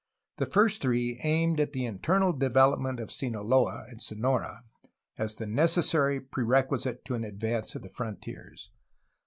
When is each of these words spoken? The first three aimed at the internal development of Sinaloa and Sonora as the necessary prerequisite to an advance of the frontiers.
The 0.37 0.47
first 0.47 0.81
three 0.81 1.19
aimed 1.21 1.59
at 1.59 1.73
the 1.73 1.85
internal 1.85 2.33
development 2.33 2.99
of 2.99 3.11
Sinaloa 3.11 3.85
and 3.87 4.01
Sonora 4.01 4.63
as 5.19 5.35
the 5.35 5.45
necessary 5.45 6.19
prerequisite 6.19 7.05
to 7.05 7.13
an 7.13 7.23
advance 7.23 7.75
of 7.75 7.83
the 7.83 7.87
frontiers. 7.89 8.71